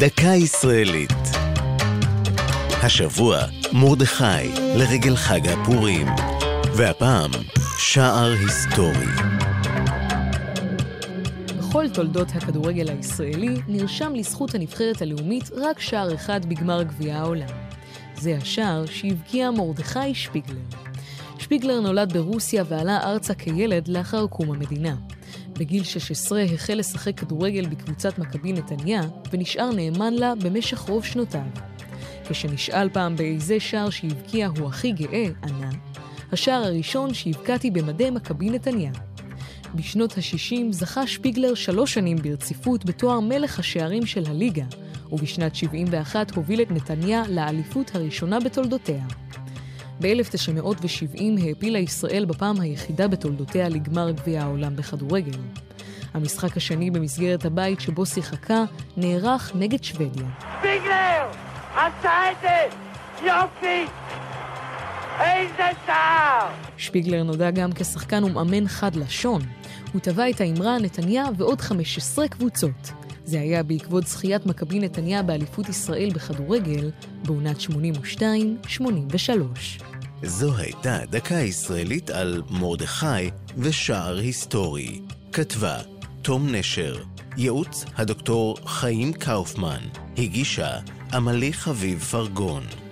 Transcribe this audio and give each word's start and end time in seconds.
דקה 0.00 0.28
ישראלית. 0.28 1.10
השבוע, 2.82 3.38
מרדכי, 3.72 4.24
לרגל 4.76 5.16
חג 5.16 5.48
הפורים. 5.48 6.06
והפעם, 6.76 7.30
שער 7.78 8.32
היסטורי. 8.32 9.06
בכל 11.58 11.88
תולדות 11.88 12.28
הכדורגל 12.34 12.88
הישראלי 12.88 13.54
נרשם 13.68 14.14
לזכות 14.14 14.54
הנבחרת 14.54 15.02
הלאומית 15.02 15.50
רק 15.56 15.80
שער 15.80 16.14
אחד 16.14 16.44
בגמר 16.44 16.82
גביע 16.82 17.16
העולם. 17.16 17.48
זה 18.16 18.36
השער 18.42 18.86
שהבקיע 18.86 19.50
מרדכי 19.50 20.14
שפיגלר. 20.14 20.60
שפיגלר 21.38 21.80
נולד 21.80 22.12
ברוסיה 22.12 22.64
ועלה 22.68 23.00
ארצה 23.10 23.34
כילד 23.34 23.88
לאחר 23.88 24.26
קום 24.26 24.50
המדינה. 24.50 24.94
בגיל 25.58 25.84
16 25.84 26.42
החל 26.42 26.74
לשחק 26.74 27.20
כדורגל 27.20 27.66
בקבוצת 27.66 28.18
מכבי 28.18 28.52
נתניה, 28.52 29.02
ונשאר 29.32 29.70
נאמן 29.70 30.14
לה 30.14 30.34
במשך 30.34 30.78
רוב 30.78 31.04
שנותיו. 31.04 31.46
כשנשאל 32.28 32.88
פעם 32.88 33.16
באיזה 33.16 33.60
שער 33.60 33.90
שהבקיע 33.90 34.48
הוא 34.58 34.68
הכי 34.68 34.92
גאה, 34.92 35.26
ענה, 35.42 35.70
השער 36.32 36.64
הראשון 36.64 37.14
שהבקעתי 37.14 37.70
במדי 37.70 38.10
מכבי 38.10 38.50
נתניה. 38.50 38.92
בשנות 39.74 40.18
ה-60 40.18 40.56
זכה 40.70 41.06
שפיגלר 41.06 41.54
שלוש 41.54 41.94
שנים 41.94 42.16
ברציפות 42.16 42.84
בתואר 42.84 43.20
מלך 43.20 43.58
השערים 43.58 44.06
של 44.06 44.22
הליגה, 44.26 44.64
ובשנת 45.12 45.54
71 45.54 46.34
הוביל 46.34 46.62
את 46.62 46.70
נתניה 46.70 47.22
לאליפות 47.28 47.94
הראשונה 47.94 48.40
בתולדותיה. 48.40 49.04
ב-1970 50.00 51.22
העפילה 51.42 51.78
ישראל 51.78 52.24
בפעם 52.24 52.60
היחידה 52.60 53.08
בתולדותיה 53.08 53.68
לגמר 53.68 54.10
גביע 54.10 54.42
העולם 54.42 54.76
בכדורגל. 54.76 55.38
המשחק 56.14 56.56
השני 56.56 56.90
במסגרת 56.90 57.44
הבית 57.44 57.80
שבו 57.80 58.06
שיחקה 58.06 58.64
נערך 58.96 59.52
נגד 59.54 59.84
שוודיה. 59.84 60.26
שפיגלר! 60.58 61.30
עשה 61.74 62.32
את 62.32 62.36
זה! 62.42 62.76
יופי! 63.26 63.84
איזה 65.20 65.78
שער! 65.86 66.48
שפיגלר 66.76 67.22
נודע 67.22 67.50
גם 67.50 67.72
כשחקן 67.72 68.24
ומאמן 68.24 68.68
חד 68.68 68.96
לשון. 68.96 69.42
הוא 69.92 70.00
טבע 70.00 70.30
את 70.30 70.40
האמרה 70.40 70.78
נתניה 70.78 71.24
ועוד 71.36 71.60
15 71.60 72.28
קבוצות. 72.28 72.92
זה 73.24 73.40
היה 73.40 73.62
בעקבות 73.62 74.06
זכיית 74.06 74.46
מכבי 74.46 74.78
נתניה 74.78 75.22
באליפות 75.22 75.68
ישראל 75.68 76.10
בכדורגל 76.14 76.90
בעונת 77.24 77.56
82-83. 77.60 77.62
זו 80.26 80.56
הייתה 80.56 80.98
דקה 81.10 81.34
ישראלית 81.34 82.10
על 82.10 82.42
מרדכי 82.50 83.30
ושער 83.58 84.18
היסטורי. 84.18 85.00
כתבה 85.32 85.78
תום 86.22 86.54
נשר, 86.54 87.02
ייעוץ 87.36 87.84
הדוקטור 87.96 88.56
חיים 88.66 89.12
קאופמן, 89.12 89.80
הגישה 90.18 90.78
עמלי 91.12 91.52
חביב 91.52 92.00
פרגון. 92.00 92.83